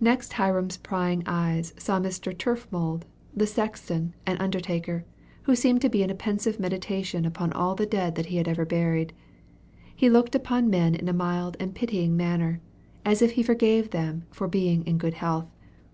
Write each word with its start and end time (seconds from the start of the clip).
Next, 0.00 0.32
Hiram's 0.32 0.78
prying 0.78 1.22
eyes 1.26 1.74
saw 1.76 2.00
Mr. 2.00 2.34
Turfmould, 2.34 3.02
the 3.36 3.46
sexton 3.46 4.14
and 4.26 4.40
undertaker, 4.40 5.04
who 5.42 5.54
seemed 5.54 5.82
to 5.82 5.90
be 5.90 6.02
in 6.02 6.08
a 6.08 6.14
pensive 6.14 6.58
meditation 6.58 7.26
upon 7.26 7.52
all 7.52 7.74
the 7.74 7.84
dead 7.84 8.14
that 8.14 8.24
he 8.32 8.38
had 8.38 8.48
ever 8.48 8.64
buried. 8.64 9.12
He 9.94 10.08
looked 10.08 10.34
upon 10.34 10.70
men 10.70 10.94
in 10.94 11.06
a 11.06 11.12
mild 11.12 11.58
and 11.60 11.74
pitying 11.74 12.16
manner, 12.16 12.62
as 13.04 13.20
if 13.20 13.32
he 13.32 13.42
forgave 13.42 13.90
them 13.90 14.24
for 14.30 14.48
being 14.48 14.86
in 14.86 14.96
good 14.96 15.12
health. 15.20 15.50